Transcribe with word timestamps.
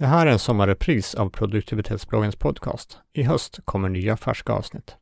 Det 0.00 0.06
här 0.06 0.26
är 0.26 0.30
en 0.30 0.38
sommarrepris 0.38 1.14
av 1.14 1.30
produktivitetsbloggens 1.30 2.36
podcast. 2.36 2.98
I 3.12 3.22
höst 3.22 3.60
kommer 3.64 3.88
nya 3.88 4.16
färska 4.16 4.52
avsnitt. 4.52 4.96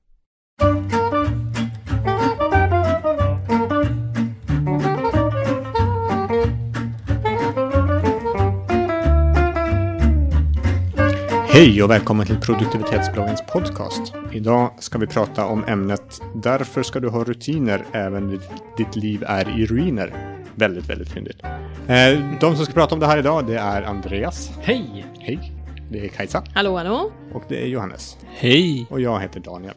Hej 11.48 11.82
och 11.82 11.90
välkommen 11.90 12.26
till 12.26 12.40
produktivitetsbloggens 12.40 13.42
podcast. 13.52 14.14
Idag 14.32 14.70
ska 14.78 14.98
vi 14.98 15.06
prata 15.06 15.46
om 15.46 15.64
ämnet 15.64 16.20
Därför 16.34 16.82
ska 16.82 17.00
du 17.00 17.08
ha 17.08 17.24
rutiner 17.24 17.84
även 17.92 18.26
när 18.26 18.40
ditt 18.76 18.96
liv 18.96 19.24
är 19.26 19.60
i 19.60 19.66
ruiner. 19.66 20.37
Väldigt, 20.58 20.90
väldigt 20.90 21.08
fyndigt. 21.08 21.42
Eh, 21.88 22.38
de 22.40 22.56
som 22.56 22.64
ska 22.64 22.74
prata 22.74 22.94
om 22.94 23.00
det 23.00 23.06
här 23.06 23.18
idag, 23.18 23.46
det 23.46 23.58
är 23.58 23.82
Andreas. 23.82 24.50
Hej! 24.62 25.04
Hej. 25.18 25.52
Det 25.90 26.04
är 26.04 26.08
Kajsa. 26.08 26.44
Hallå, 26.54 26.76
hallå. 26.76 27.12
Och 27.34 27.42
det 27.48 27.62
är 27.62 27.66
Johannes. 27.66 28.16
Hej! 28.26 28.86
Och 28.90 29.00
jag 29.00 29.20
heter 29.20 29.40
Daniel. 29.40 29.74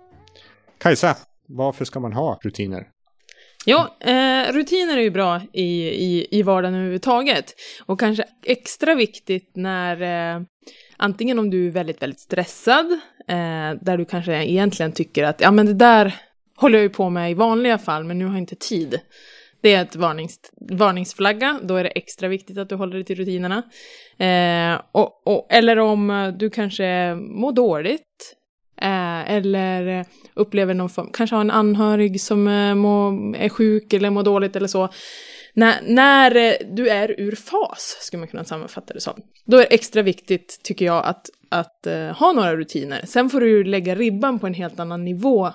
Kajsa, 0.77 1.15
varför 1.47 1.85
ska 1.85 1.99
man 1.99 2.13
ha 2.13 2.39
rutiner? 2.43 2.87
Ja, 3.65 3.97
eh, 3.99 4.53
rutiner 4.53 4.97
är 4.97 5.01
ju 5.01 5.11
bra 5.11 5.41
i, 5.53 5.87
i, 5.87 6.27
i 6.31 6.43
vardagen 6.43 6.75
överhuvudtaget. 6.75 7.53
Och 7.85 7.99
kanske 7.99 8.23
extra 8.45 8.95
viktigt 8.95 9.51
när 9.55 10.01
eh, 10.35 10.41
antingen 10.97 11.39
om 11.39 11.49
du 11.49 11.67
är 11.67 11.71
väldigt, 11.71 12.01
väldigt 12.01 12.19
stressad, 12.19 12.91
eh, 13.27 13.71
där 13.81 13.97
du 13.97 14.05
kanske 14.05 14.45
egentligen 14.45 14.91
tycker 14.91 15.23
att 15.23 15.41
ja 15.41 15.51
men 15.51 15.65
det 15.65 15.73
där 15.73 16.15
håller 16.55 16.77
jag 16.77 16.83
ju 16.83 16.89
på 16.89 17.09
med 17.09 17.31
i 17.31 17.33
vanliga 17.33 17.77
fall, 17.77 18.03
men 18.03 18.19
nu 18.19 18.25
har 18.25 18.31
jag 18.31 18.41
inte 18.41 18.55
tid. 18.55 18.99
Det 19.61 19.73
är 19.73 19.81
ett 19.81 19.95
varnings, 19.95 20.39
varningsflagga, 20.71 21.59
då 21.63 21.75
är 21.75 21.83
det 21.83 21.89
extra 21.89 22.27
viktigt 22.27 22.57
att 22.57 22.69
du 22.69 22.75
håller 22.75 22.93
dig 22.93 23.03
till 23.03 23.15
rutinerna. 23.15 23.63
Eh, 24.17 24.81
och, 24.91 25.27
och, 25.27 25.47
eller 25.49 25.79
om 25.79 26.09
eh, 26.09 26.27
du 26.27 26.49
kanske 26.49 27.15
mår 27.15 27.51
dåligt, 27.51 28.35
eh, 28.81 29.31
eller 29.31 30.05
upplever 30.33 30.73
någon 30.73 30.89
form, 30.89 31.09
kanske 31.13 31.35
har 31.35 31.41
en 31.41 31.51
anhörig 31.51 32.21
som 32.21 32.47
eh, 32.47 32.75
må, 32.75 33.09
är 33.37 33.49
sjuk 33.49 33.93
eller 33.93 34.09
mår 34.09 34.23
dåligt 34.23 34.55
eller 34.55 34.67
så. 34.67 34.89
När, 35.53 35.81
när 35.81 36.57
du 36.75 36.89
är 36.89 37.19
ur 37.19 37.35
fas, 37.35 37.97
skulle 38.01 38.19
man 38.19 38.27
kunna 38.27 38.43
sammanfatta 38.43 38.93
det 38.93 39.01
som. 39.01 39.21
Då 39.45 39.57
är 39.57 39.61
det 39.61 39.73
extra 39.73 40.01
viktigt, 40.01 40.59
tycker 40.63 40.85
jag, 40.85 41.05
att, 41.05 41.29
att 41.49 41.87
uh, 41.87 41.93
ha 41.93 42.31
några 42.31 42.55
rutiner. 42.55 43.01
Sen 43.05 43.29
får 43.29 43.41
du 43.41 43.63
lägga 43.63 43.95
ribban 43.95 44.39
på 44.39 44.47
en 44.47 44.53
helt 44.53 44.79
annan 44.79 45.05
nivå 45.05 45.51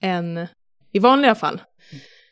än 0.00 0.46
i 0.92 0.98
vanliga 0.98 1.34
fall. 1.34 1.60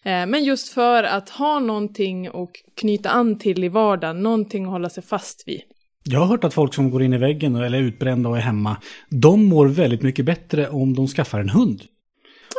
Eh, 0.06 0.26
men 0.26 0.44
just 0.44 0.68
för 0.68 1.02
att 1.02 1.28
ha 1.28 1.58
någonting 1.60 2.26
att 2.26 2.50
knyta 2.76 3.10
an 3.10 3.38
till 3.38 3.64
i 3.64 3.68
vardagen, 3.68 4.22
någonting 4.22 4.64
att 4.64 4.70
hålla 4.70 4.88
sig 4.88 5.02
fast 5.02 5.48
vid. 5.48 5.60
Jag 6.04 6.20
har 6.20 6.26
hört 6.26 6.44
att 6.44 6.54
folk 6.54 6.74
som 6.74 6.90
går 6.90 7.02
in 7.02 7.12
i 7.12 7.18
väggen 7.18 7.56
eller 7.56 7.78
är 7.78 7.82
utbrända 7.82 8.28
och 8.28 8.36
är 8.36 8.40
hemma, 8.40 8.76
de 9.08 9.44
mår 9.44 9.66
väldigt 9.66 10.02
mycket 10.02 10.24
bättre 10.24 10.68
om 10.68 10.94
de 10.94 11.06
skaffar 11.08 11.40
en 11.40 11.48
hund. 11.48 11.82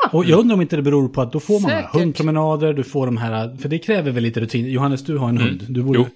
Ja. 0.04 0.10
Och 0.18 0.26
jag 0.26 0.40
undrar 0.40 0.56
om 0.56 0.62
inte 0.62 0.76
det 0.76 0.82
beror 0.82 1.10
på 1.10 1.22
att 1.22 1.32
då 1.32 1.40
får 1.40 1.60
man 1.60 1.72
Säkert. 1.72 1.94
hundpromenader, 1.94 2.74
du 2.74 2.84
får 2.84 3.06
de 3.06 3.18
här, 3.18 3.58
för 3.58 3.70
det 3.70 3.80
kräver 3.80 4.12
väl 4.12 4.24
lite 4.24 4.40
rutin. 4.40 4.66
Johannes, 4.66 5.04
du 5.04 5.18
har 5.18 5.30
en 5.30 5.38
hund. 5.38 5.64
Du 5.70 5.84
borde... 5.84 6.00
Jo. 6.00 6.08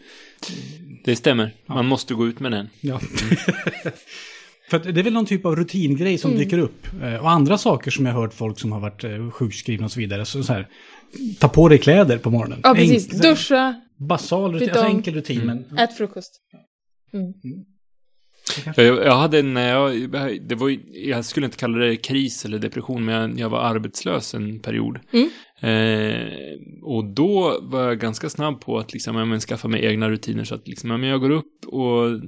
Det 1.06 1.16
stämmer. 1.16 1.52
Man 1.66 1.86
måste 1.86 2.14
gå 2.14 2.28
ut 2.28 2.40
med 2.40 2.52
den. 2.52 2.70
Ja. 2.82 3.00
För 4.72 4.78
att 4.78 4.84
det 4.84 5.02
är 5.02 5.04
väl 5.04 5.14
någon 5.14 5.26
typ 5.26 5.46
av 5.46 5.56
rutingrej 5.56 6.18
som 6.18 6.32
dyker 6.38 6.58
upp. 6.58 6.88
Eh, 7.04 7.16
Och 7.16 7.30
andra 7.32 7.58
saker 7.58 7.92
som 7.92 8.06
jag 8.06 8.14
har 8.14 8.22
hört 8.22 8.34
folk 8.34 8.60
som 8.60 8.72
har 8.72 8.80
varit 8.80 9.04
eh, 9.04 9.32
sjukskrivna 9.32 9.86
och 9.86 9.92
så 9.92 10.00
vidare. 10.00 10.26
Så, 10.26 10.44
så 10.44 10.54
här, 10.54 10.68
ta 11.40 11.48
på 11.48 11.70
dig 11.70 11.78
kläder 11.78 12.18
på 12.18 12.30
morgonen. 12.30 12.60
Ja, 12.64 12.74
precis. 12.76 13.10
Enk- 13.14 13.22
Duscha, 13.22 13.82
Basal 13.98 14.54
rutin, 14.54 14.70
alltså 14.70 14.86
enkel 14.86 15.14
rutin. 15.14 15.42
Men 15.46 15.78
ät 15.80 15.98
frukost. 15.98 16.32
För 18.76 18.82
jag, 18.84 19.06
jag 19.06 19.16
hade 19.18 19.42
när 19.42 19.70
jag, 19.70 20.12
det 20.50 20.56
var 20.56 20.70
ju, 20.70 20.80
jag 21.10 21.26
skulle 21.26 21.46
inte 21.46 21.58
kalla 21.58 21.78
det 21.78 21.96
kris 21.96 22.46
eller 22.46 22.60
depression, 22.60 23.06
men 23.06 23.16
jag, 23.16 23.40
jag 23.40 23.50
var 23.50 23.60
arbetslös 23.60 24.34
en 24.34 24.60
period. 24.60 25.00
Mm. 25.14 25.30
Eh, 25.62 26.28
och 26.84 27.06
då 27.06 27.60
var 27.62 27.84
jag 27.84 28.00
ganska 28.00 28.30
snabb 28.30 28.62
på 28.62 28.78
att 28.78 28.94
liksom, 28.94 29.16
ja, 29.16 29.26
men, 29.26 29.40
skaffa 29.40 29.68
mig 29.68 29.86
egna 29.86 30.10
rutiner. 30.10 30.44
Så 30.44 30.56
att 30.56 30.68
liksom, 30.68 30.90
ja, 30.90 30.98
men 30.98 31.10
jag 31.10 31.20
går 31.22 31.30
upp 31.30 31.66
och 31.68 32.20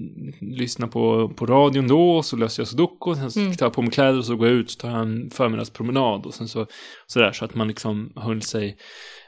lyssnar 0.41 0.88
på, 0.88 1.30
på 1.30 1.46
radion 1.46 1.88
då, 1.88 2.12
och 2.12 2.25
så 2.25 2.35
löser 2.35 2.62
jag 2.62 2.68
sudoku, 2.68 3.09
och 3.09 3.18
sen 3.18 3.31
så 3.31 3.40
Mm. 3.40 3.53
tar 3.53 3.66
jag 3.66 3.74
på 3.74 3.81
mig 3.81 3.91
kläder 3.91 4.18
och 4.18 4.25
så 4.25 4.35
går 4.35 4.47
jag 4.47 4.57
ut, 4.57 4.72
så 4.72 4.80
tar 4.80 4.90
en 4.90 5.30
förmiddagspromenad 5.30 6.25
och 6.25 6.34
sen 6.34 6.47
så, 6.47 6.66
sådär, 7.07 7.31
så 7.31 7.46
att 7.46 7.56
man 7.56 7.68
liksom 7.68 8.13
höll 8.16 8.41
sig 8.41 8.78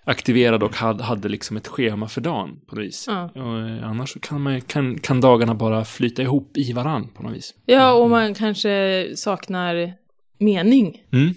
aktiverad 0.07 0.63
och 0.63 0.75
hade, 0.75 1.03
hade 1.03 1.29
liksom 1.29 1.57
ett 1.57 1.67
schema 1.67 2.07
för 2.07 2.21
dagen 2.21 2.49
på 2.69 2.75
något 2.75 2.85
vis. 2.85 3.05
Ja. 3.07 3.23
Och, 3.35 3.59
eh, 3.59 3.89
annars 3.89 4.09
så 4.13 4.19
kan, 4.19 4.41
man, 4.41 4.61
kan, 4.61 4.99
kan 4.99 5.21
dagarna 5.21 5.55
bara 5.55 5.85
flyta 5.85 6.21
ihop 6.21 6.57
i 6.57 6.73
varann 6.73 7.07
på 7.07 7.23
något 7.23 7.33
vis. 7.35 7.53
Ja, 7.65 7.93
och 7.93 8.09
man 8.09 8.33
kanske 8.33 9.07
saknar 9.15 9.93
mening. 10.39 10.97
Mm. 11.13 11.33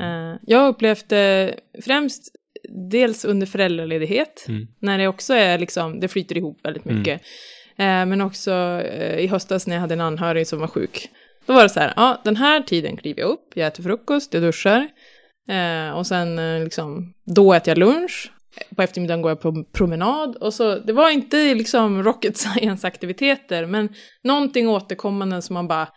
Eh, 0.00 0.36
jag 0.46 0.58
har 0.58 0.68
upplevt 0.68 1.08
det 1.08 1.54
främst 1.84 2.22
dels 2.90 3.24
under 3.24 3.46
föräldraledighet, 3.46 4.44
Mm. 4.48 4.66
när 4.80 4.98
det 4.98 5.08
också 5.08 5.34
är 5.34 5.58
liksom, 5.58 6.00
det 6.00 6.08
flyter 6.08 6.36
ihop 6.36 6.58
väldigt 6.64 6.84
Mm. 6.86 6.98
mycket. 6.98 7.20
Eh, 7.76 8.06
men 8.06 8.20
också 8.20 8.52
eh, 8.84 9.18
i 9.18 9.26
höstas 9.26 9.66
när 9.66 9.74
jag 9.74 9.80
hade 9.80 9.94
en 9.94 10.00
anhörig 10.00 10.46
som 10.46 10.58
var 10.60 10.66
sjuk. 10.68 11.08
Då 11.46 11.52
var 11.52 11.62
det 11.62 11.68
så 11.68 11.80
här, 11.80 11.92
ja, 11.96 12.20
den 12.24 12.36
här 12.36 12.60
tiden 12.60 12.96
kliver 12.96 13.20
jag 13.20 13.30
upp, 13.30 13.52
jag 13.54 13.66
äter 13.66 13.82
frukost, 13.82 14.34
jag 14.34 14.42
duschar. 14.42 14.88
Och 15.94 16.06
sen 16.06 16.36
liksom, 16.64 17.14
då 17.34 17.52
äter 17.54 17.68
jag 17.70 17.78
lunch. 17.78 18.32
På 18.76 18.82
eftermiddagen 18.82 19.22
går 19.22 19.30
jag 19.30 19.40
på 19.40 19.64
promenad. 19.72 20.36
Och 20.36 20.54
så, 20.54 20.74
det 20.78 20.92
var 20.92 21.10
inte 21.10 21.54
liksom 21.54 22.02
rocket 22.02 22.36
science-aktiviteter, 22.86 23.66
men 23.66 23.88
någonting 24.24 24.68
återkommande 24.68 25.42
som 25.42 25.54
man 25.54 25.68
bara 25.68 25.88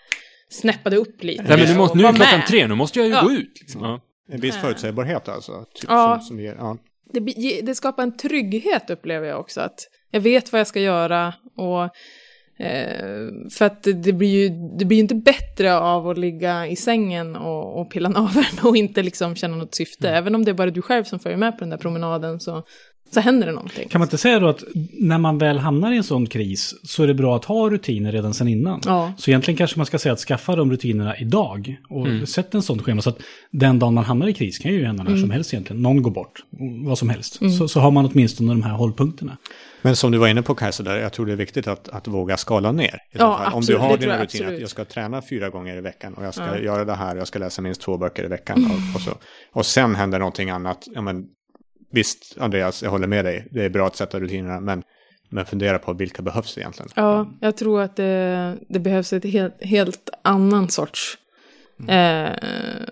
snäppade 0.50 0.96
upp 0.98 1.24
lite. 1.24 1.44
Nej, 1.44 1.58
men 1.58 1.68
nu, 1.68 1.78
måste, 1.78 1.98
nu 1.98 2.04
är 2.06 2.14
klockan 2.14 2.40
med. 2.40 2.48
tre, 2.48 2.68
nu 2.68 2.76
måste 2.76 3.00
jag 3.00 3.08
ju 3.08 3.14
Ja. 3.14 3.22
gå 3.22 3.32
ut. 3.32 3.58
Liksom. 3.62 3.82
Ja. 3.84 4.02
En 4.30 4.40
viss 4.42 4.58
förutsägbarhet 4.58 5.30
alltså? 5.30 5.66
Typ 5.74 5.90
Ja. 5.90 6.20
Som, 6.20 6.28
som 6.28 6.40
ger, 6.40 6.56
ja. 6.60 6.78
det, 7.14 7.20
det 7.62 7.76
skapar 7.76 8.04
en 8.04 8.18
trygghet 8.18 8.90
upplever 8.90 9.28
jag 9.28 9.40
också. 9.40 9.62
Att 9.62 9.80
jag 10.12 10.22
vet 10.22 10.52
vad 10.52 10.60
jag 10.60 10.68
ska 10.68 10.80
göra 10.80 11.34
och 11.58 11.84
eh, 12.66 13.28
för 13.58 13.66
att 13.66 13.84
det, 13.84 14.14
blir 14.14 14.30
ju 14.30 14.50
det 14.80 14.86
blir 14.86 14.98
ju 14.98 15.02
inte 15.02 15.16
bättre 15.16 15.78
av 15.78 16.08
att 16.10 16.18
ligga 16.18 16.68
i 16.68 16.76
sängen 16.76 17.36
och, 17.36 17.82
och 17.82 17.92
pilla 17.92 18.10
naveln 18.10 18.60
och 18.64 18.78
inte 18.78 19.04
liksom 19.04 19.36
känna 19.36 19.56
något 19.56 19.76
syfte. 19.76 20.10
Även 20.10 20.36
om 20.36 20.46
det 20.46 20.52
är 20.52 20.56
bara 20.56 20.72
du 20.72 20.82
själv 20.82 21.04
som 21.04 21.20
följer 21.20 21.38
med 21.38 21.52
på 21.52 21.60
den 21.60 21.70
där 21.70 21.78
promenaden 21.78 22.40
så, 22.40 22.64
så 23.12 23.20
händer 23.20 23.48
det 23.48 23.54
någonting. 23.54 23.90
kan 23.90 24.00
man 24.00 24.06
inte 24.06 24.18
säga 24.18 24.40
då 24.40 24.48
att 24.48 24.64
när 24.94 25.18
man 25.18 25.38
väl 25.38 25.58
hamnar 25.60 25.92
i 25.92 25.98
en 25.98 26.04
sån 26.04 26.28
kris 26.28 26.74
så 26.84 27.04
är 27.04 27.08
det 27.08 27.14
bra 27.14 27.36
att 27.36 27.46
ha 27.46 27.70
rutiner 27.70 28.12
redan 28.12 28.34
sedan 28.34 28.48
innan? 28.48 28.82
Ja. 28.86 29.14
Så 29.18 29.30
egentligen 29.32 29.58
kanske 29.58 29.80
man 29.80 29.86
ska 29.86 30.00
säga 30.00 30.14
att 30.14 30.20
skaffa 30.20 30.56
de 30.56 30.72
rutinerna 30.72 31.18
idag 31.18 31.76
och 31.90 32.08
Mm. 32.08 32.26
sätt 32.26 32.54
en 32.56 32.62
sån 32.62 32.80
schema 32.84 33.02
så 33.02 33.10
att 33.10 33.18
den 33.52 33.80
dagen 33.80 33.94
man 33.94 34.04
hamnar 34.04 34.28
i 34.28 34.34
kris 34.34 34.58
kan 34.58 34.72
ju 34.74 34.86
hända 34.86 35.04
när 35.04 35.10
Mm. 35.12 35.22
som 35.22 35.32
helst 35.32 35.54
egentligen. 35.54 35.82
Någon 35.82 36.02
går 36.04 36.12
bort, 36.12 36.44
vad 36.86 36.98
som 36.98 37.10
helst. 37.10 37.40
Så, 37.58 37.68
så 37.68 37.80
har 37.80 37.92
man 37.92 38.06
åtminstone 38.06 38.52
de 38.52 38.64
här 38.64 38.74
hållpunkterna. 38.74 39.38
Men 39.82 39.96
som 39.96 40.12
du 40.12 40.18
var 40.18 40.28
inne 40.28 40.42
på 40.42 40.56
Kajsa, 40.56 40.84
där, 40.84 40.98
jag 40.98 41.14
tror 41.14 41.26
det 41.26 41.32
är 41.32 41.36
viktigt 41.36 41.68
att, 41.68 41.90
att 41.90 42.08
våga 42.08 42.38
skala 42.38 42.72
ner. 42.72 42.86
I 42.86 43.18
Ja, 43.18 43.38
fall. 43.38 43.46
Om 43.46 43.52
du 43.52 43.58
absolut, 43.58 43.82
har 43.82 43.98
dina 43.98 44.14
rutiner, 44.14 44.16
att 44.16 44.24
absolut. 44.24 44.60
jag 44.62 44.70
ska 44.70 44.86
träna 44.86 45.22
fyra 45.30 45.50
gånger 45.50 45.78
i 45.78 45.82
veckan 45.82 46.14
och 46.14 46.26
jag 46.26 46.34
ska 46.34 46.44
Ja. 46.46 46.58
göra 46.60 46.86
det 46.86 46.94
här, 46.96 47.16
jag 47.16 47.28
ska 47.28 47.40
läsa 47.40 47.62
minst 47.62 47.82
två 47.82 47.98
böcker 47.98 48.24
i 48.24 48.28
veckan. 48.28 48.66
Och, 48.66 48.96
och, 48.96 49.02
så. 49.02 49.12
och 49.54 49.66
sen 49.66 49.96
händer 49.96 50.20
någonting 50.20 50.50
annat. 50.50 50.84
Ja, 50.96 51.02
men, 51.02 51.26
visst, 51.92 52.38
Andreas, 52.40 52.84
jag 52.84 52.92
håller 52.92 53.08
med 53.08 53.26
dig. 53.26 53.48
Det 53.52 53.66
är 53.66 53.70
bra 53.70 53.88
att 53.88 53.96
sätta 53.96 54.20
rutinerna, 54.20 54.60
men, 54.60 54.84
men 55.30 55.46
fundera 55.46 55.80
på 55.80 55.94
vilka 55.94 56.22
behövs 56.22 56.58
egentligen. 56.58 56.92
Ja, 56.96 57.34
jag 57.42 57.58
tror 57.58 57.82
att 57.82 57.96
det, 57.96 58.58
det 58.70 58.80
behövs 58.80 59.14
ett 59.14 59.24
helt, 59.26 59.64
helt 59.64 60.10
annan 60.24 60.70
sorts 60.70 61.18
eh, 61.88 62.30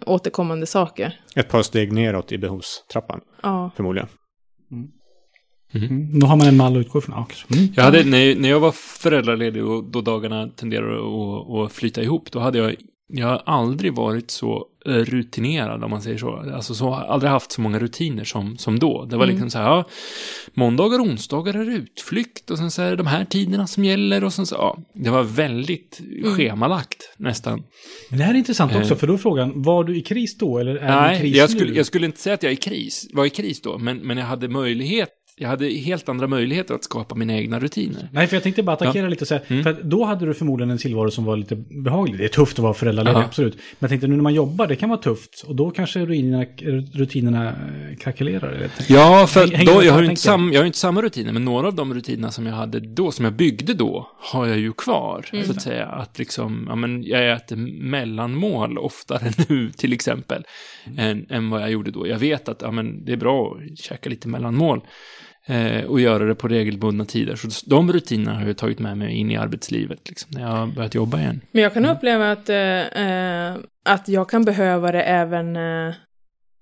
återkommande 0.06 0.66
saker. 0.66 1.20
Ett 1.36 1.50
par 1.50 1.62
steg 1.62 1.92
neråt 1.94 2.32
i 2.32 2.38
behovstrappan, 2.38 3.22
Ja. 3.44 3.72
förmodligen. 3.76 4.08
Mm. 4.72 4.90
Nu 6.14 6.26
har 6.26 6.36
man 6.38 6.48
en 6.48 6.58
mall 6.58 6.78
att 6.78 6.86
utgå 6.86 7.00
ifrån. 7.00 7.16
Mm. 7.16 7.74
Jag 7.76 7.84
hade, 7.84 8.04
när, 8.04 8.36
när 8.36 8.50
jag 8.50 8.60
var 8.60 8.72
föräldraledig 8.72 9.66
och 9.66 9.92
då 9.92 10.02
dagarna 10.02 10.48
tenderade 10.48 10.96
att, 10.96 11.66
att 11.66 11.74
flyta 11.74 12.02
ihop, 12.02 12.32
då 12.32 12.40
hade 12.40 12.58
jag, 12.58 12.76
jag 13.16 13.28
har 13.28 13.42
aldrig 13.46 13.94
varit 13.96 14.32
så 14.32 14.66
eh, 14.86 14.92
rutinerad, 14.92 15.84
om 15.84 15.90
man 15.92 16.02
säger 16.02 16.18
så. 16.18 16.36
Alltså 16.56 16.76
så, 16.76 16.94
aldrig 16.94 17.32
haft 17.32 17.52
så 17.52 17.62
många 17.62 17.80
rutiner 17.80 18.24
som, 18.24 18.58
som 18.58 18.80
då. 18.80 19.06
Det 19.06 19.18
var 19.18 19.24
Mm. 19.24 19.36
liksom 19.36 19.50
så 19.50 19.58
här, 19.58 19.66
ja, 19.66 19.86
måndagar 20.54 21.00
och 21.00 21.06
onsdagar 21.06 21.54
är 21.54 21.70
utflykt 21.70 22.50
och 22.52 22.58
sen 22.58 22.72
så 22.72 22.82
är 22.82 22.90
det 22.90 22.96
de 22.96 23.08
här 23.08 23.26
tiderna 23.26 23.68
som 23.68 23.86
gäller 23.86 24.24
och 24.24 24.34
sen 24.34 24.46
så, 24.46 24.56
ja, 24.56 24.78
det 24.94 25.10
var 25.10 25.24
väldigt 25.24 26.02
Mm. 26.20 26.36
schemalagt 26.36 27.14
nästan. 27.18 27.64
Men 28.10 28.20
det 28.20 28.26
här 28.26 28.34
är 28.34 28.38
intressant 28.38 28.76
också, 28.76 28.94
Eh. 28.94 28.98
för 29.00 29.08
då 29.08 29.14
är 29.14 29.18
frågan, 29.18 29.62
var 29.62 29.84
du 29.84 29.98
i 29.98 30.02
kris 30.02 30.38
då 30.38 30.58
eller 30.60 30.76
är 30.76 30.80
du 30.80 30.86
i 30.86 31.08
Nej, 31.12 31.20
kris 31.22 31.36
jag 31.38 31.50
nu? 31.52 31.56
skulle, 31.60 31.74
jag 31.74 31.86
skulle 31.86 32.06
inte 32.06 32.20
säga 32.20 32.34
att 32.34 32.44
jag 32.44 32.50
är 32.50 32.54
i 32.54 32.58
kris, 32.58 33.08
var 33.14 33.26
i 33.26 33.30
kris 33.30 33.62
då, 33.62 33.78
men, 33.78 33.98
men 33.98 34.18
jag 34.18 34.26
hade 34.26 34.48
möjlighet 34.48 35.10
jag 35.38 35.50
hade 35.50 35.70
helt 35.70 36.10
andra 36.10 36.28
möjligheter 36.28 36.76
att 36.76 36.84
skapa 36.84 37.16
mina 37.16 37.34
egna 37.38 37.60
rutiner. 37.60 38.10
Nej, 38.12 38.28
för 38.28 38.36
jag 38.36 38.44
tänkte 38.44 38.64
bara 38.64 38.72
attackera 38.74 39.08
lite 39.10 39.26
så 39.26 39.34
här. 39.34 39.44
Mm. 39.48 39.64
För 39.64 39.70
att 39.70 39.82
då 39.82 40.04
hade 40.06 40.26
du 40.26 40.34
förmodligen 40.34 40.70
en 40.72 40.78
tillvaro 40.78 41.12
som 41.12 41.26
var 41.26 41.38
lite 41.38 41.56
behaglig. 41.56 42.18
Det 42.18 42.24
är 42.24 42.28
tufft 42.30 42.60
att 42.60 42.64
vara 42.64 42.74
föräldraledig, 42.74 43.18
Ja. 43.20 43.24
absolut. 43.24 43.54
Men 43.56 43.62
jag 43.80 43.90
tänkte 43.90 44.08
nu 44.08 44.16
när 44.16 44.24
man 44.24 44.34
jobbar, 44.34 44.68
det 44.68 44.76
kan 44.76 44.90
vara 44.90 45.00
tufft. 45.00 45.44
Och 45.48 45.56
då 45.56 45.72
kanske 45.72 46.00
rutinerna, 46.00 46.46
rutinerna 46.94 47.54
krackelerar. 48.00 48.70
Ja, 48.88 49.28
för 49.28 49.48
Häng- 49.48 49.66
då, 49.66 49.84
jag, 49.84 49.94
har 49.94 50.04
inte 50.04 50.22
sam, 50.22 50.52
jag 50.54 50.60
har 50.60 50.64
ju 50.64 50.68
inte 50.68 50.80
samma 50.80 51.02
rutiner, 51.02 51.34
men 51.34 51.46
några 51.46 51.68
av 51.68 51.76
de 51.76 51.94
rutinerna 51.94 52.32
som 52.32 52.46
jag 52.46 52.54
hade 52.54 52.80
då, 52.80 53.12
som 53.12 53.26
jag 53.26 53.34
byggde 53.34 53.74
då, 53.74 54.10
har 54.20 54.48
jag 54.48 54.60
ju 54.60 54.74
kvar. 54.74 55.26
Så 55.46 55.52
att 55.52 55.62
säga, 55.62 55.86
att 55.86 56.20
liksom, 56.20 56.66
ja 56.70 56.76
men 56.76 57.04
jag 57.04 57.32
äter 57.32 57.56
mellanmål 57.84 58.78
oftare 58.78 59.32
nu, 59.50 59.72
till 59.72 59.94
exempel, 59.94 60.44
än, 60.98 61.26
än 61.30 61.50
vad 61.50 61.62
jag 61.62 61.72
gjorde 61.72 61.92
då. 61.92 62.08
Jag 62.08 62.20
vet 62.20 62.50
att, 62.50 62.62
ja 62.62 62.72
men 62.72 63.06
det 63.06 63.12
är 63.12 63.18
bra 63.18 63.58
att 63.72 63.78
käka 63.80 64.10
lite 64.10 64.28
mellanmål. 64.28 64.82
Eh, 65.48 65.86
och 65.86 66.00
göra 66.00 66.26
det 66.26 66.36
på 66.36 66.48
regelbundna 66.48 67.06
tider. 67.06 67.36
Så 67.36 67.48
de 67.66 67.94
rutinerna 67.94 68.40
har 68.40 68.48
jag 68.48 68.58
tagit 68.58 68.80
med 68.80 68.98
mig 68.98 69.16
in 69.16 69.32
i 69.32 69.38
arbetslivet, 69.38 70.10
liksom, 70.10 70.32
när 70.34 70.42
jag 70.42 70.48
har 70.48 70.68
börjat 70.68 70.96
jobba 70.96 71.20
igen. 71.20 71.42
Men 71.52 71.64
jag 71.64 71.74
kan 71.74 71.86
uppleva 71.86 72.32
att, 72.32 72.50
eh, 72.50 72.58
eh, 72.58 73.56
att 73.86 74.08
jag 74.08 74.30
kan 74.30 74.46
behöva 74.46 74.92
det 74.92 75.02
även, 75.02 75.56
eh, 75.56 75.96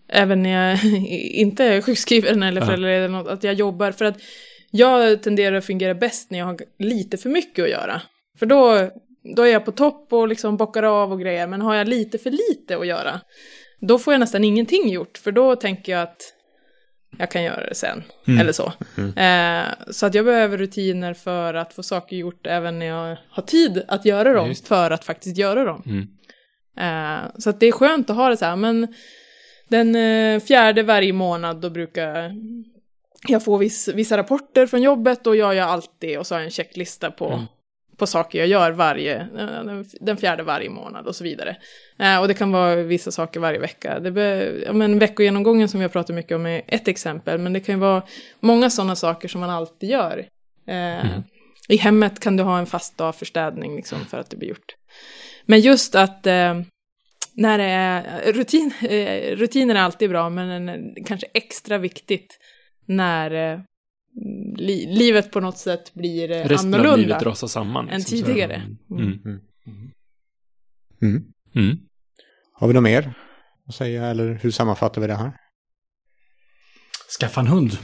även 0.09 0.43
när 0.43 0.69
jag 0.69 0.85
inte 1.31 1.65
är 1.65 1.81
sjukskriven 1.81 2.43
eller 2.43 2.61
föräldraledig 2.61 3.05
eller 3.05 3.17
något, 3.17 3.27
att 3.27 3.43
jag 3.43 3.53
jobbar. 3.53 3.91
För 3.91 4.05
att 4.05 4.17
jag 4.71 5.23
tenderar 5.23 5.55
att 5.55 5.65
fungera 5.65 5.93
bäst 5.93 6.31
när 6.31 6.39
jag 6.39 6.45
har 6.45 6.59
lite 6.79 7.17
för 7.17 7.29
mycket 7.29 7.63
att 7.63 7.71
göra. 7.71 8.01
För 8.39 8.45
då, 8.45 8.89
då 9.35 9.43
är 9.43 9.51
jag 9.51 9.65
på 9.65 9.71
topp 9.71 10.13
och 10.13 10.27
liksom 10.27 10.57
bockar 10.57 10.83
av 10.83 11.11
och 11.11 11.19
grejer. 11.19 11.47
Men 11.47 11.61
har 11.61 11.75
jag 11.75 11.87
lite 11.87 12.17
för 12.17 12.31
lite 12.31 12.77
att 12.77 12.87
göra, 12.87 13.21
då 13.79 13.99
får 13.99 14.13
jag 14.13 14.19
nästan 14.19 14.43
ingenting 14.43 14.89
gjort. 14.89 15.17
För 15.17 15.31
då 15.31 15.55
tänker 15.55 15.91
jag 15.91 16.01
att 16.01 16.33
jag 17.17 17.31
kan 17.31 17.43
göra 17.43 17.67
det 17.69 17.75
sen. 17.75 18.03
Eller 18.39 18.51
så. 18.51 18.73
Eh, 19.19 19.91
så 19.91 20.05
att 20.05 20.13
jag 20.15 20.25
behöver 20.25 20.57
rutiner 20.57 21.13
för 21.13 21.53
att 21.53 21.73
få 21.73 21.83
saker 21.83 22.15
gjort 22.15 22.47
även 22.47 22.79
när 22.79 22.85
jag 22.85 23.17
har 23.29 23.43
tid 23.43 23.83
att 23.87 24.05
göra 24.05 24.33
dem. 24.33 24.47
just 24.47 24.63
det. 24.63 24.67
för 24.67 24.91
att 24.91 25.05
faktiskt 25.05 25.37
göra 25.37 25.63
dem. 25.63 25.83
Mm. 25.85 26.07
Eh, 26.77 27.31
så 27.37 27.49
att 27.49 27.59
det 27.59 27.65
är 27.65 27.71
skönt 27.71 28.09
att 28.09 28.15
ha 28.15 28.29
det 28.29 28.37
så 28.37 28.45
här. 28.45 28.55
Men 28.55 28.87
den 29.69 29.95
eh, 29.95 30.39
fjärde 30.41 30.83
varje 30.83 31.13
månad 31.13 31.61
då 31.61 31.69
brukar 31.69 32.35
jag 33.27 33.43
få 33.43 33.57
viss, 33.57 33.87
vissa 33.87 34.17
rapporter 34.17 34.67
från 34.67 34.81
jobbet 34.81 35.27
och 35.27 35.35
jag 35.35 35.55
gör 35.55 35.67
alltid 35.67 36.19
och 36.19 36.27
så 36.27 36.35
har 36.35 36.39
jag 36.39 36.45
en 36.45 36.51
checklista 36.51 37.11
på, 37.11 37.27
Mm. 37.27 37.45
På 38.01 38.07
saker 38.07 38.39
jag 38.39 38.47
gör 38.47 38.71
varje, 38.71 39.27
den- 40.01 40.17
fjärde 40.17 40.43
varje 40.43 40.69
månad 40.69 41.07
och 41.07 41.15
så 41.15 41.23
vidare. 41.23 41.55
Eh, 41.99 42.19
och 42.21 42.27
det 42.27 42.33
kan 42.33 42.51
vara 42.51 42.75
vissa 42.75 43.11
saker 43.11 43.39
varje 43.39 43.59
vecka. 43.59 43.99
Det 43.99 44.11
be, 44.11 44.53
ja, 44.65 44.73
men 44.73 44.99
veckogenomgången 44.99 45.69
som 45.69 45.79
vi 45.79 45.83
har 45.83 45.89
pratat 45.89 46.15
mycket 46.15 46.35
om 46.35 46.45
är 46.45 46.61
ett 46.67 46.87
exempel, 46.87 47.37
men 47.37 47.53
det 47.53 47.59
kan 47.59 47.75
ju 47.75 47.81
vara 47.81 48.01
många 48.39 48.69
sådana 48.69 48.95
saker 48.95 49.27
som 49.27 49.41
man 49.41 49.49
alltid 49.49 49.89
gör. 49.89 50.17
Eh, 50.67 51.05
Mm. 51.05 51.23
I 51.69 51.77
hemmet 51.77 52.19
kan 52.19 52.37
du 52.37 52.43
ha 52.43 52.59
en 52.59 52.65
fast 52.65 52.97
dag 52.97 53.15
för 53.15 53.25
städning 53.25 53.75
liksom, 53.75 54.05
för 54.05 54.19
att 54.19 54.29
det 54.29 54.37
blir 54.37 54.49
gjort. 54.49 54.75
Men 55.45 55.59
just 55.59 55.95
att 55.95 56.27
eh, 56.27 56.61
när 57.33 57.57
det 57.57 57.63
är, 57.63 58.31
rutin, 58.33 58.73
rutiner 59.35 59.75
är 59.75 59.79
alltid 59.79 60.09
bra, 60.09 60.29
men 60.29 60.69
en, 60.69 60.95
kanske 61.05 61.27
extra 61.33 61.77
viktigt 61.77 62.37
när 62.85 63.31
li, 64.57 64.85
livet 64.85 65.31
på 65.31 65.39
något 65.39 65.57
sätt 65.57 65.93
blir 65.93 66.31
eh, 66.31 66.47
Resten 66.47 66.73
av 66.73 66.79
annorlunda. 66.79 66.95
livet 67.07 67.23
rasar 67.23 67.47
samman. 67.47 67.89
än 67.89 67.97
liksom, 67.99 68.17
tidigare. 68.17 68.61
Mm. 68.91 69.19
Mm. 71.01 71.23
Mm. 71.55 71.77
Har 72.53 72.67
vi 72.67 72.73
något 72.73 72.83
mer 72.83 73.13
att 73.67 73.75
säga 73.75 74.05
eller 74.05 74.39
hur 74.41 74.51
sammanfattar 74.51 75.01
vi 75.01 75.07
det 75.07 75.15
här? 75.15 75.31
Skaffa 77.19 77.41
en 77.41 77.47
hund. 77.47 77.71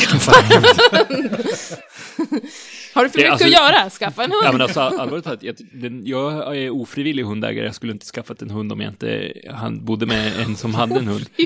Skaffa 0.00 0.32
en 0.40 0.44
hund! 0.52 0.66
Har 2.94 3.04
du 3.04 3.10
för 3.10 3.18
mycket 3.18 3.32
alltså- 3.32 3.46
att 3.46 3.52
göra? 3.52 3.90
Skaffa 3.90 4.24
en 4.24 4.30
hund! 4.30 4.42
Ja, 4.44 4.52
men 4.52 4.60
alltså, 4.60 4.80
allvarligt 4.80 5.24
talat, 5.24 5.42
jag, 6.04 6.56
är 6.56 6.70
ofrivillig 6.70 7.22
hundägare. 7.22 7.66
Jag 7.66 7.74
skulle 7.74 7.92
inte 7.92 8.06
skaffat 8.06 8.42
en 8.42 8.50
hund 8.50 8.72
om 8.72 8.80
jag 8.80 8.92
inte 8.92 9.32
han 9.50 9.84
bodde 9.84 10.06
med 10.06 10.40
en 10.40 10.56
som 10.56 10.74
hade 10.74 10.98
en 10.98 11.06
hund. 11.08 11.26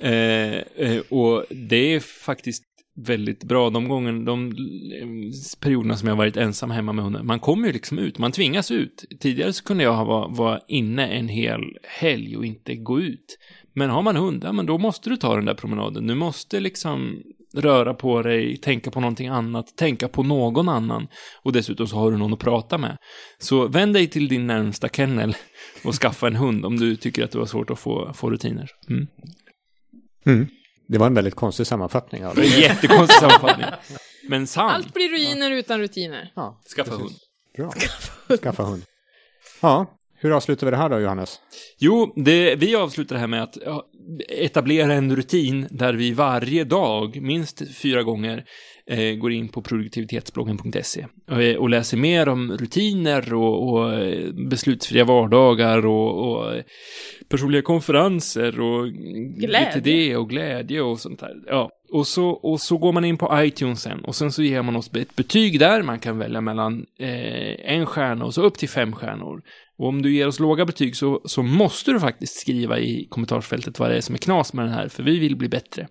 Eh, 0.00 0.54
eh, 0.76 0.98
och 1.10 1.44
det 1.50 1.94
är 1.94 2.00
faktiskt 2.00 2.62
väldigt 2.96 3.44
bra 3.44 3.70
de 3.70 3.88
gången, 3.88 4.24
de 4.24 4.46
eh, 4.48 5.06
perioderna 5.60 5.96
som 5.96 6.08
jag 6.08 6.16
varit 6.16 6.36
ensam 6.36 6.70
hemma 6.70 6.92
med 6.92 7.04
hunden. 7.04 7.26
Man 7.26 7.40
kommer 7.40 7.66
ju 7.66 7.72
liksom 7.72 7.98
ut, 7.98 8.18
man 8.18 8.32
tvingas 8.32 8.70
ut. 8.70 9.04
Tidigare 9.20 9.52
så 9.52 9.64
kunde 9.64 9.84
jag 9.84 10.04
vara, 10.04 10.28
vara 10.28 10.60
inne 10.68 11.06
en 11.06 11.28
hel 11.28 11.60
helg 11.82 12.36
och 12.36 12.46
inte 12.46 12.74
gå 12.74 13.00
ut. 13.00 13.38
Men 13.72 13.90
har 13.90 14.02
man 14.02 14.16
hund, 14.16 14.44
ja 14.44 14.52
men 14.52 14.66
då 14.66 14.78
måste 14.78 15.10
du 15.10 15.16
ta 15.16 15.36
den 15.36 15.44
där 15.44 15.54
promenaden. 15.54 16.06
Du 16.06 16.14
måste 16.14 16.60
liksom 16.60 17.22
röra 17.54 17.94
på 17.94 18.22
dig, 18.22 18.56
tänka 18.56 18.90
på 18.90 19.00
någonting 19.00 19.28
annat, 19.28 19.76
tänka 19.76 20.08
på 20.08 20.22
någon 20.22 20.68
annan. 20.68 21.08
Och 21.42 21.52
dessutom 21.52 21.86
så 21.86 21.96
har 21.96 22.10
du 22.10 22.18
någon 22.18 22.32
att 22.32 22.38
prata 22.38 22.78
med. 22.78 22.96
Så 23.38 23.68
vänd 23.68 23.94
dig 23.94 24.06
till 24.06 24.28
din 24.28 24.46
närmsta 24.46 24.88
kennel 24.88 25.36
och 25.84 25.94
skaffa 25.94 26.26
en 26.26 26.36
hund 26.36 26.64
om 26.64 26.76
du 26.76 26.96
tycker 26.96 27.24
att 27.24 27.30
du 27.30 27.38
har 27.38 27.46
svårt 27.46 27.70
att 27.70 27.78
få, 27.78 28.12
få 28.14 28.30
rutiner. 28.30 28.70
Mm. 28.88 29.06
Mm. 30.26 30.46
Det 30.88 30.98
var 30.98 31.06
en 31.06 31.14
väldigt 31.14 31.34
konstig 31.34 31.66
sammanfattning 31.66 32.26
av 32.26 32.34
Det 32.34 32.46
jättekonstig 32.46 33.16
sammanfattning. 33.20 33.66
Men 34.28 34.46
sant. 34.46 34.72
Allt 34.74 34.94
blir 34.94 35.08
ruiner 35.08 35.50
utan 35.50 35.80
rutiner. 35.80 36.32
Ja, 36.36 36.60
Skaffa 36.76 36.90
precis. 36.90 37.02
hund. 37.02 37.14
Bra. 38.28 38.36
Skaffa 38.38 38.62
hund. 38.62 38.82
Ja, 39.60 39.86
hur 40.26 40.36
avslutar 40.36 40.66
vi 40.66 40.70
det 40.70 40.76
här 40.76 40.88
då, 40.88 41.00
Johannes? 41.00 41.40
Jo, 41.78 42.12
det, 42.16 42.54
vi 42.54 42.76
avslutar 42.76 43.14
det 43.14 43.20
här 43.20 43.26
med 43.26 43.42
att 43.42 43.56
etablera 44.28 44.94
en 44.94 45.16
rutin 45.16 45.66
där 45.70 45.94
vi 45.94 46.12
varje 46.12 46.64
dag, 46.64 47.22
minst 47.22 47.76
fyra 47.76 48.02
gånger, 48.02 48.44
eh, 48.90 49.14
går 49.14 49.32
in 49.32 49.48
på 49.48 49.62
produktivitetsbloggen.se 49.62 51.06
och, 51.30 51.42
eh, 51.42 51.56
och 51.56 51.70
läser 51.70 51.96
mer 51.96 52.28
om 52.28 52.52
rutiner 52.52 53.34
och, 53.34 53.72
och 53.72 53.94
eh, 53.94 54.32
beslutsfria 54.32 55.04
vardagar 55.04 55.86
och, 55.86 56.30
och 56.30 56.54
eh, 56.54 56.62
personliga 57.28 57.62
konferenser 57.62 58.60
och 58.60 58.88
Glädje. 59.36 59.70
GTD 59.74 60.16
och 60.16 60.30
glädje 60.30 60.80
och 60.80 61.00
sånt 61.00 61.20
där. 61.20 61.34
Ja, 61.46 61.70
och 61.92 62.06
så, 62.06 62.28
och 62.28 62.60
så 62.60 62.78
går 62.78 62.92
man 62.92 63.04
in 63.04 63.18
på 63.18 63.42
iTunes 63.42 63.82
sen 63.82 64.04
och 64.04 64.14
sen 64.14 64.32
så 64.32 64.42
ger 64.42 64.62
man 64.62 64.76
oss 64.76 64.90
ett 64.94 65.16
betyg 65.16 65.58
där. 65.58 65.82
Man 65.82 65.98
kan 65.98 66.18
välja 66.18 66.40
mellan 66.40 66.86
eh, 66.98 67.72
en 67.72 67.86
stjärna 67.86 68.24
och 68.24 68.34
så 68.34 68.42
upp 68.42 68.58
till 68.58 68.68
fem 68.68 68.92
stjärnor. 68.92 69.42
Och 69.78 69.88
om 69.88 70.02
du 70.02 70.14
ger 70.14 70.26
oss 70.26 70.40
låga 70.40 70.64
betyg 70.64 70.96
så, 70.96 71.20
så 71.24 71.42
måste 71.42 71.92
du 71.92 72.00
faktiskt 72.00 72.40
skriva 72.40 72.78
i 72.78 73.06
kommentarsfältet 73.10 73.78
vad 73.78 73.90
det 73.90 73.96
är 73.96 74.00
som 74.00 74.14
är 74.14 74.18
knas 74.18 74.52
med 74.52 74.64
den 74.64 74.74
här, 74.74 74.88
för 74.88 75.02
vi 75.02 75.18
vill 75.18 75.36
bli 75.36 75.48
bättre. 75.48 75.88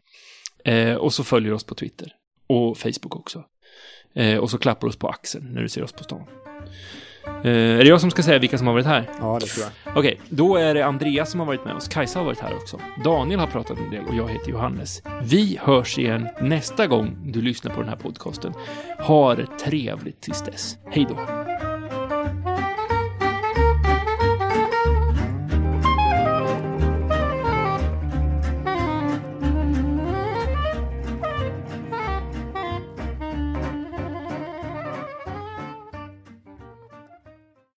Eh, 0.66 0.94
och 0.94 1.14
så 1.14 1.24
följer 1.24 1.54
oss 1.54 1.64
på 1.64 1.76
Twitter. 1.76 2.12
Och 2.48 2.78
Facebook 2.78 3.16
också. 3.16 3.44
Eh, 4.16 4.38
och 4.38 4.50
så 4.50 4.58
klappar 4.58 4.88
oss 4.88 4.96
på 4.96 5.08
axeln 5.08 5.54
när 5.54 5.62
du 5.62 5.70
ser 5.70 5.84
oss 5.84 5.92
på 5.92 6.04
stan. 6.04 6.24
Eh, 7.44 7.52
är 7.52 7.78
det 7.78 7.88
jag 7.88 8.02
som 8.02 8.12
ska 8.12 8.24
säga 8.24 8.40
vilka 8.40 8.58
som 8.58 8.68
har 8.68 8.74
varit 8.74 8.86
här? 8.86 9.10
Ja, 9.20 9.38
det 9.42 9.46
tror 9.46 9.66
jag. 9.66 9.98
Okej, 9.98 10.22
då 10.30 10.56
är 10.56 10.74
det 10.74 10.86
Andreas 10.86 11.32
som 11.32 11.40
har 11.40 11.48
varit 11.48 11.66
med 11.66 11.76
oss. 11.76 11.88
Kajsa 11.88 12.20
har 12.20 12.26
varit 12.26 12.40
här 12.40 12.56
också. 12.56 12.80
Daniel 13.04 13.40
har 13.40 13.48
pratat 13.48 13.78
en 13.78 13.90
del 13.90 14.06
och 14.06 14.16
jag 14.16 14.30
heter 14.30 14.52
Johannes. 14.52 15.02
Vi 15.24 15.60
hörs 15.62 15.98
igen 15.98 16.28
nästa 16.42 16.88
gång 16.88 17.32
du 17.32 17.42
lyssnar 17.42 17.74
på 17.74 17.80
den 17.80 17.90
här 17.90 17.96
podcasten. 17.96 18.54
Ha 19.00 19.36
det 19.36 19.48
trevligt 19.66 20.22
tills 20.22 20.44
dess. 20.44 20.78
Hej 20.92 21.06
då! 21.10 21.55